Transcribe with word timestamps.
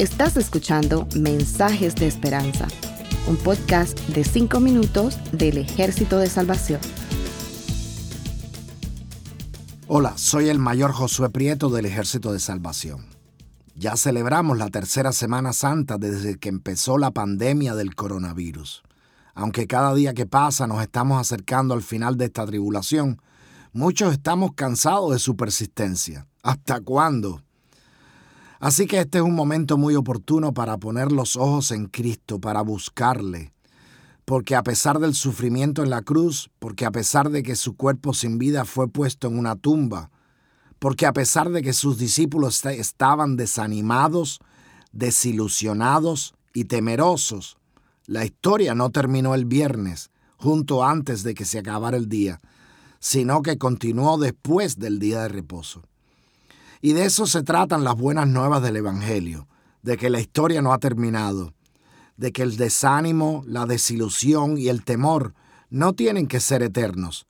Estás 0.00 0.38
escuchando 0.38 1.06
Mensajes 1.14 1.94
de 1.94 2.06
Esperanza, 2.06 2.66
un 3.26 3.36
podcast 3.36 3.98
de 4.08 4.24
5 4.24 4.58
minutos 4.60 5.18
del 5.30 5.58
Ejército 5.58 6.16
de 6.18 6.26
Salvación. 6.26 6.80
Hola, 9.88 10.16
soy 10.16 10.48
el 10.48 10.58
mayor 10.58 10.92
Josué 10.92 11.28
Prieto 11.28 11.68
del 11.68 11.84
Ejército 11.84 12.32
de 12.32 12.40
Salvación. 12.40 13.04
Ya 13.74 13.96
celebramos 13.96 14.56
la 14.56 14.68
tercera 14.68 15.12
Semana 15.12 15.52
Santa 15.52 15.98
desde 15.98 16.38
que 16.38 16.48
empezó 16.48 16.96
la 16.96 17.10
pandemia 17.10 17.74
del 17.74 17.94
coronavirus. 17.94 18.82
Aunque 19.34 19.66
cada 19.66 19.94
día 19.94 20.14
que 20.14 20.26
pasa 20.26 20.66
nos 20.66 20.80
estamos 20.80 21.20
acercando 21.20 21.74
al 21.74 21.82
final 21.82 22.16
de 22.16 22.26
esta 22.26 22.46
tribulación, 22.46 23.20
muchos 23.72 24.12
estamos 24.12 24.52
cansados 24.54 25.12
de 25.12 25.18
su 25.18 25.36
persistencia. 25.36 26.26
¿Hasta 26.42 26.80
cuándo? 26.80 27.42
Así 28.60 28.86
que 28.86 29.00
este 29.00 29.18
es 29.18 29.24
un 29.24 29.34
momento 29.34 29.78
muy 29.78 29.96
oportuno 29.96 30.52
para 30.52 30.76
poner 30.76 31.12
los 31.12 31.34
ojos 31.36 31.70
en 31.70 31.86
Cristo, 31.86 32.38
para 32.38 32.60
buscarle, 32.60 33.54
porque 34.26 34.54
a 34.54 34.62
pesar 34.62 34.98
del 34.98 35.14
sufrimiento 35.14 35.82
en 35.82 35.88
la 35.88 36.02
cruz, 36.02 36.50
porque 36.58 36.84
a 36.84 36.90
pesar 36.90 37.30
de 37.30 37.42
que 37.42 37.56
su 37.56 37.74
cuerpo 37.74 38.12
sin 38.12 38.36
vida 38.36 38.66
fue 38.66 38.86
puesto 38.86 39.28
en 39.28 39.38
una 39.38 39.56
tumba, 39.56 40.10
porque 40.78 41.06
a 41.06 41.14
pesar 41.14 41.48
de 41.48 41.62
que 41.62 41.72
sus 41.72 41.96
discípulos 41.96 42.62
estaban 42.66 43.36
desanimados, 43.36 44.40
desilusionados 44.92 46.34
y 46.52 46.64
temerosos, 46.64 47.56
la 48.04 48.26
historia 48.26 48.74
no 48.74 48.90
terminó 48.90 49.34
el 49.34 49.46
viernes, 49.46 50.10
junto 50.36 50.84
antes 50.84 51.22
de 51.22 51.32
que 51.32 51.46
se 51.46 51.60
acabara 51.60 51.96
el 51.96 52.10
día, 52.10 52.40
sino 52.98 53.40
que 53.40 53.56
continuó 53.56 54.18
después 54.18 54.78
del 54.78 54.98
día 54.98 55.22
de 55.22 55.28
reposo. 55.28 55.82
Y 56.80 56.94
de 56.94 57.04
eso 57.04 57.26
se 57.26 57.42
tratan 57.42 57.84
las 57.84 57.96
buenas 57.96 58.26
nuevas 58.26 58.62
del 58.62 58.76
Evangelio, 58.76 59.46
de 59.82 59.96
que 59.96 60.08
la 60.08 60.20
historia 60.20 60.62
no 60.62 60.72
ha 60.72 60.78
terminado, 60.78 61.52
de 62.16 62.32
que 62.32 62.42
el 62.42 62.56
desánimo, 62.56 63.42
la 63.46 63.66
desilusión 63.66 64.56
y 64.56 64.68
el 64.68 64.84
temor 64.84 65.34
no 65.68 65.92
tienen 65.92 66.26
que 66.26 66.40
ser 66.40 66.62
eternos, 66.62 67.26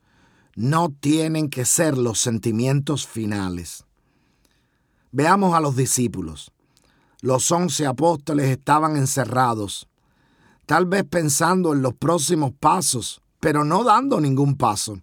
no 0.55 0.89
tienen 0.89 1.49
que 1.49 1.65
ser 1.65 1.97
los 1.97 2.19
sentimientos 2.19 3.07
finales. 3.07 3.85
Veamos 5.11 5.53
a 5.53 5.59
los 5.59 5.75
discípulos. 5.75 6.51
Los 7.21 7.51
once 7.51 7.85
apóstoles 7.85 8.47
estaban 8.47 8.95
encerrados, 8.95 9.87
tal 10.65 10.85
vez 10.85 11.03
pensando 11.03 11.73
en 11.73 11.81
los 11.81 11.93
próximos 11.93 12.51
pasos, 12.57 13.21
pero 13.39 13.63
no 13.63 13.83
dando 13.83 14.19
ningún 14.19 14.55
paso. 14.55 15.01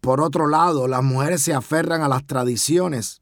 Por 0.00 0.20
otro 0.20 0.48
lado, 0.48 0.88
las 0.88 1.02
mujeres 1.02 1.42
se 1.42 1.54
aferran 1.54 2.02
a 2.02 2.08
las 2.08 2.26
tradiciones 2.26 3.20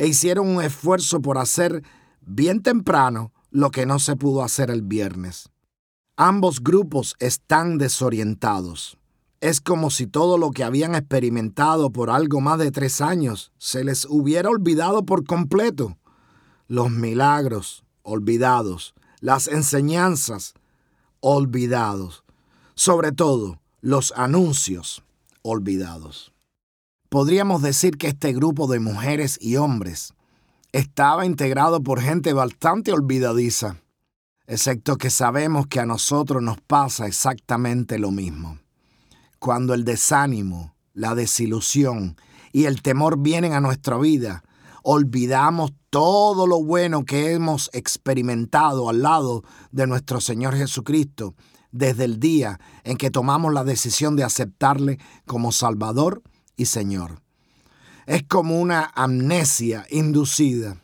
e 0.00 0.06
hicieron 0.06 0.48
un 0.48 0.62
esfuerzo 0.62 1.20
por 1.20 1.36
hacer 1.36 1.82
bien 2.22 2.62
temprano 2.62 3.34
lo 3.50 3.70
que 3.70 3.84
no 3.84 3.98
se 3.98 4.16
pudo 4.16 4.42
hacer 4.42 4.70
el 4.70 4.80
viernes. 4.80 5.50
Ambos 6.16 6.62
grupos 6.62 7.16
están 7.18 7.76
desorientados. 7.76 8.96
Es 9.42 9.60
como 9.60 9.90
si 9.90 10.06
todo 10.06 10.38
lo 10.38 10.52
que 10.52 10.64
habían 10.64 10.94
experimentado 10.94 11.90
por 11.90 12.08
algo 12.08 12.40
más 12.40 12.58
de 12.58 12.70
tres 12.70 13.02
años 13.02 13.52
se 13.58 13.84
les 13.84 14.06
hubiera 14.06 14.48
olvidado 14.48 15.04
por 15.04 15.26
completo. 15.26 15.98
Los 16.66 16.90
milagros, 16.90 17.84
olvidados. 18.02 18.94
Las 19.20 19.48
enseñanzas, 19.48 20.54
olvidados. 21.20 22.24
Sobre 22.74 23.12
todo, 23.12 23.60
los 23.82 24.14
anuncios, 24.16 25.04
olvidados. 25.42 26.32
Podríamos 27.10 27.60
decir 27.60 27.98
que 27.98 28.06
este 28.06 28.32
grupo 28.32 28.68
de 28.68 28.78
mujeres 28.78 29.36
y 29.40 29.56
hombres 29.56 30.14
estaba 30.70 31.26
integrado 31.26 31.82
por 31.82 32.00
gente 32.00 32.32
bastante 32.32 32.92
olvidadiza, 32.92 33.78
excepto 34.46 34.96
que 34.96 35.10
sabemos 35.10 35.66
que 35.66 35.80
a 35.80 35.86
nosotros 35.86 36.40
nos 36.40 36.60
pasa 36.60 37.08
exactamente 37.08 37.98
lo 37.98 38.12
mismo. 38.12 38.60
Cuando 39.40 39.74
el 39.74 39.84
desánimo, 39.84 40.76
la 40.94 41.16
desilusión 41.16 42.16
y 42.52 42.66
el 42.66 42.80
temor 42.80 43.18
vienen 43.18 43.54
a 43.54 43.60
nuestra 43.60 43.98
vida, 43.98 44.44
olvidamos 44.84 45.72
todo 45.90 46.46
lo 46.46 46.62
bueno 46.62 47.04
que 47.04 47.32
hemos 47.32 47.70
experimentado 47.72 48.88
al 48.88 49.02
lado 49.02 49.42
de 49.72 49.88
nuestro 49.88 50.20
Señor 50.20 50.54
Jesucristo 50.54 51.34
desde 51.72 52.04
el 52.04 52.20
día 52.20 52.60
en 52.84 52.96
que 52.96 53.10
tomamos 53.10 53.52
la 53.52 53.64
decisión 53.64 54.14
de 54.14 54.22
aceptarle 54.22 55.00
como 55.26 55.50
Salvador 55.50 56.22
y 56.60 56.66
Señor 56.66 57.20
es 58.10 58.24
como 58.24 58.60
una 58.60 58.90
amnesia 58.96 59.86
inducida. 59.88 60.82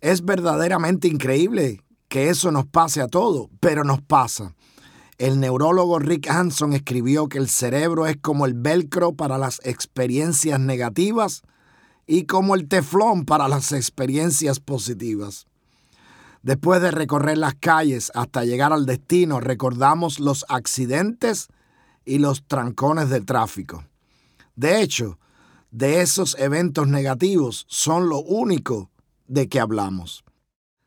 Es 0.00 0.24
verdaderamente 0.24 1.08
increíble 1.08 1.82
que 2.08 2.30
eso 2.30 2.50
nos 2.50 2.64
pase 2.64 3.02
a 3.02 3.06
todos, 3.06 3.48
pero 3.60 3.84
nos 3.84 4.00
pasa. 4.00 4.54
El 5.18 5.40
neurólogo 5.40 5.98
Rick 5.98 6.30
Hanson 6.30 6.72
escribió 6.72 7.28
que 7.28 7.36
el 7.36 7.50
cerebro 7.50 8.06
es 8.06 8.16
como 8.16 8.46
el 8.46 8.54
velcro 8.54 9.12
para 9.12 9.36
las 9.36 9.60
experiencias 9.62 10.58
negativas 10.58 11.42
y 12.06 12.24
como 12.24 12.54
el 12.54 12.66
teflón 12.66 13.26
para 13.26 13.46
las 13.46 13.72
experiencias 13.72 14.58
positivas. 14.58 15.46
Después 16.42 16.80
de 16.80 16.92
recorrer 16.92 17.36
las 17.36 17.56
calles 17.56 18.10
hasta 18.14 18.44
llegar 18.44 18.72
al 18.72 18.86
destino, 18.86 19.38
recordamos 19.40 20.18
los 20.18 20.46
accidentes 20.48 21.48
y 22.06 22.20
los 22.20 22.42
trancones 22.46 23.10
del 23.10 23.26
tráfico. 23.26 23.84
De 24.56 24.82
hecho, 24.82 25.18
de 25.70 26.00
esos 26.00 26.36
eventos 26.38 26.88
negativos 26.88 27.66
son 27.68 28.08
lo 28.08 28.18
único 28.18 28.90
de 29.28 29.48
que 29.48 29.60
hablamos. 29.60 30.24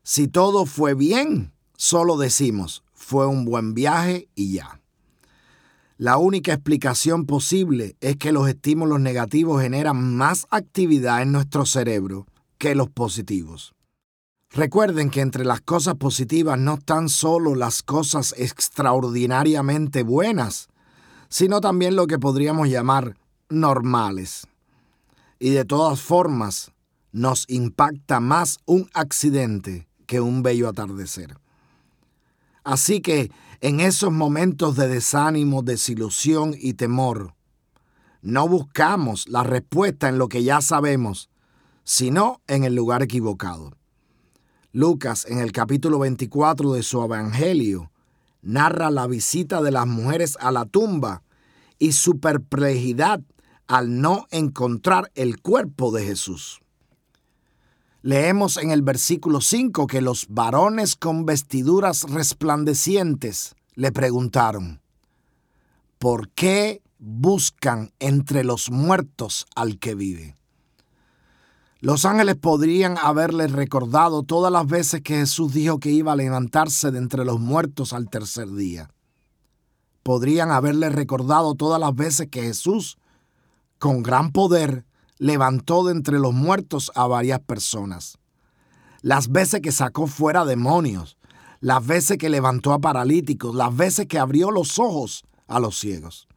Si 0.03 0.27
todo 0.27 0.65
fue 0.65 0.95
bien, 0.95 1.53
solo 1.77 2.17
decimos, 2.17 2.83
fue 2.93 3.27
un 3.27 3.45
buen 3.45 3.75
viaje 3.75 4.27
y 4.33 4.53
ya. 4.53 4.81
La 5.97 6.17
única 6.17 6.53
explicación 6.53 7.25
posible 7.25 7.95
es 8.01 8.15
que 8.15 8.31
los 8.31 8.47
estímulos 8.47 8.99
negativos 8.99 9.61
generan 9.61 10.15
más 10.15 10.47
actividad 10.49 11.21
en 11.21 11.31
nuestro 11.31 11.65
cerebro 11.65 12.25
que 12.57 12.73
los 12.73 12.89
positivos. 12.89 13.75
Recuerden 14.51 15.11
que 15.11 15.21
entre 15.21 15.45
las 15.45 15.61
cosas 15.61 15.95
positivas 15.95 16.57
no 16.57 16.75
están 16.75 17.09
solo 17.09 17.53
las 17.53 17.83
cosas 17.83 18.33
extraordinariamente 18.37 20.01
buenas, 20.01 20.69
sino 21.27 21.61
también 21.61 21.95
lo 21.95 22.07
que 22.07 22.17
podríamos 22.17 22.69
llamar 22.69 23.15
normales 23.49 24.47
y 25.39 25.51
de 25.51 25.65
todas 25.65 26.01
formas 26.01 26.71
nos 27.11 27.45
impacta 27.47 28.19
más 28.19 28.59
un 28.65 28.89
accidente 28.93 29.87
que 30.05 30.21
un 30.21 30.43
bello 30.43 30.69
atardecer. 30.69 31.37
Así 32.63 33.01
que 33.01 33.31
en 33.61 33.79
esos 33.79 34.11
momentos 34.11 34.75
de 34.75 34.87
desánimo, 34.87 35.63
desilusión 35.63 36.55
y 36.57 36.73
temor, 36.73 37.33
no 38.21 38.47
buscamos 38.47 39.27
la 39.27 39.43
respuesta 39.43 40.09
en 40.09 40.17
lo 40.17 40.27
que 40.27 40.43
ya 40.43 40.61
sabemos, 40.61 41.29
sino 41.83 42.41
en 42.47 42.63
el 42.63 42.75
lugar 42.75 43.01
equivocado. 43.01 43.73
Lucas, 44.71 45.25
en 45.27 45.39
el 45.39 45.51
capítulo 45.51 45.99
24 45.99 46.73
de 46.73 46.83
su 46.83 47.01
Evangelio, 47.01 47.91
narra 48.41 48.91
la 48.91 49.07
visita 49.07 49.61
de 49.61 49.71
las 49.71 49.87
mujeres 49.87 50.37
a 50.39 50.51
la 50.51 50.65
tumba 50.65 51.23
y 51.79 51.93
su 51.93 52.19
perplejidad 52.19 53.21
al 53.69 54.01
no 54.01 54.25
encontrar 54.31 55.11
el 55.13 55.39
cuerpo 55.41 55.91
de 55.91 56.03
Jesús. 56.03 56.59
Leemos 58.01 58.57
en 58.57 58.71
el 58.71 58.81
versículo 58.81 59.41
5 59.41 59.85
que 59.85 60.01
los 60.01 60.25
varones 60.27 60.95
con 60.95 61.25
vestiduras 61.25 62.03
resplandecientes 62.09 63.55
le 63.75 63.91
preguntaron, 63.91 64.81
¿por 65.99 66.29
qué 66.29 66.81
buscan 66.97 67.93
entre 67.99 68.43
los 68.43 68.71
muertos 68.71 69.45
al 69.55 69.77
que 69.77 69.93
vive? 69.93 70.35
Los 71.79 72.05
ángeles 72.05 72.37
podrían 72.37 72.97
haberle 72.97 73.47
recordado 73.47 74.23
todas 74.23 74.51
las 74.51 74.65
veces 74.65 75.01
que 75.01 75.17
Jesús 75.17 75.53
dijo 75.53 75.79
que 75.79 75.91
iba 75.91 76.13
a 76.13 76.15
levantarse 76.15 76.89
de 76.89 76.97
entre 76.97 77.23
los 77.23 77.39
muertos 77.39 77.93
al 77.93 78.09
tercer 78.09 78.51
día. 78.51 78.89
Podrían 80.01 80.49
haberle 80.49 80.89
recordado 80.89 81.53
todas 81.53 81.79
las 81.79 81.93
veces 81.93 82.29
que 82.29 82.41
Jesús 82.41 82.97
con 83.79 84.03
gran 84.03 84.31
poder 84.31 84.85
levantó 85.17 85.85
de 85.85 85.93
entre 85.93 86.19
los 86.19 86.33
muertos 86.33 86.91
a 86.95 87.07
varias 87.07 87.39
personas. 87.39 88.17
Las 89.01 89.29
veces 89.29 89.61
que 89.61 89.71
sacó 89.71 90.07
fuera 90.07 90.45
demonios, 90.45 91.17
las 91.61 91.85
veces 91.85 92.17
que 92.17 92.29
levantó 92.29 92.73
a 92.73 92.79
paralíticos, 92.79 93.55
las 93.55 93.75
veces 93.75 94.07
que 94.07 94.19
abrió 94.19 94.51
los 94.51 94.79
ojos 94.79 95.23
a 95.47 95.59
los 95.59 95.79
ciegos. 95.79 96.27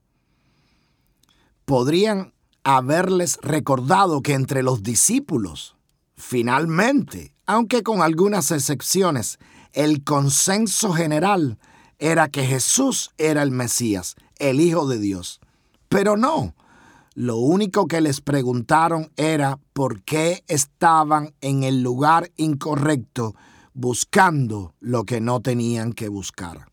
Podrían 1.65 2.33
haberles 2.65 3.39
recordado 3.43 4.23
que 4.23 4.35
entre 4.35 4.63
los 4.63 4.83
discípulos, 4.83 5.77
finalmente, 6.17 7.35
aunque 7.47 7.83
con 7.83 8.03
algunas 8.03 8.51
excepciones, 8.51 9.39
el 9.73 10.05
consenso 10.05 10.93
general 10.93 11.59
era 11.99 12.29
que 12.29 12.45
Jesús 12.45 13.11
era 13.17 13.43
el 13.43 13.51
Mesías, 13.51 14.17
el 14.39 14.61
Hijo 14.61 14.87
de 14.87 14.99
Dios. 14.99 15.41
Pero 15.89 16.17
no, 16.17 16.55
lo 17.15 17.37
único 17.37 17.87
que 17.87 18.01
les 18.01 18.21
preguntaron 18.21 19.11
era 19.17 19.59
por 19.73 20.03
qué 20.03 20.45
estaban 20.49 21.35
en 21.41 21.63
el 21.63 21.83
lugar 21.83 22.31
incorrecto 22.37 23.35
buscando 23.75 24.75
lo 24.81 25.05
que 25.05 25.21
no 25.21 25.41
tenían 25.41 25.93
que 25.93 26.09
buscar. 26.09 26.67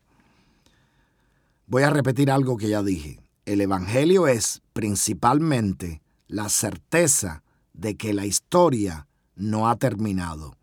Voy 1.66 1.82
a 1.82 1.90
repetir 1.90 2.30
algo 2.30 2.56
que 2.56 2.68
ya 2.68 2.82
dije. 2.82 3.20
El 3.44 3.60
Evangelio 3.60 4.26
es 4.28 4.62
principalmente 4.72 6.02
la 6.26 6.48
certeza 6.48 7.42
de 7.72 7.96
que 7.96 8.12
la 8.12 8.26
historia 8.26 9.06
no 9.36 9.68
ha 9.68 9.76
terminado, 9.76 10.56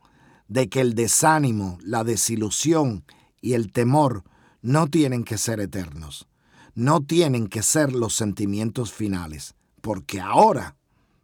de 0.48 0.70
que 0.70 0.82
el 0.82 0.94
desánimo, 0.94 1.78
la 1.82 2.04
desilusión 2.04 3.04
y 3.42 3.54
el 3.54 3.72
temor 3.72 4.24
no 4.62 4.88
tienen 4.88 5.24
que 5.24 5.38
ser 5.38 5.60
eternos, 5.60 6.28
no 6.76 7.02
tienen 7.02 7.48
que 7.48 7.64
ser 7.64 7.94
los 7.94 8.16
sentimientos 8.16 8.94
finales, 8.94 9.56
porque 9.82 10.20
ahora 10.20 10.76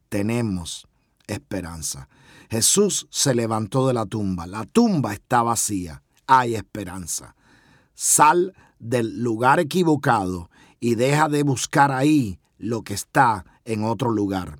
tenemos 0.10 0.88
esperanza. 1.28 2.08
Jesús 2.50 3.08
se 3.10 3.34
levantó 3.34 3.88
de 3.88 3.94
la 3.94 4.06
tumba, 4.06 4.46
la 4.48 4.66
tumba 4.66 5.14
está 5.14 5.42
vacía, 5.42 6.04
hay 6.28 6.56
esperanza. 6.56 7.36
Sal 7.96 8.54
del 8.80 9.24
lugar 9.24 9.60
equivocado 9.60 10.50
y 10.80 10.96
deja 10.96 11.30
de 11.30 11.44
buscar 11.44 11.92
ahí 11.92 12.40
lo 12.58 12.84
que 12.84 12.94
está 12.94 13.46
en 13.66 13.84
otro 13.84 14.12
lugar. 14.12 14.60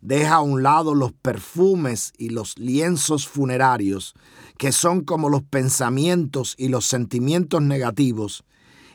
Deja 0.00 0.34
a 0.36 0.40
un 0.40 0.62
lado 0.62 0.94
los 0.94 1.12
perfumes 1.12 2.12
y 2.18 2.30
los 2.30 2.58
lienzos 2.58 3.28
funerarios, 3.28 4.14
que 4.58 4.72
son 4.72 5.02
como 5.02 5.28
los 5.28 5.42
pensamientos 5.42 6.54
y 6.58 6.68
los 6.68 6.86
sentimientos 6.86 7.62
negativos, 7.62 8.44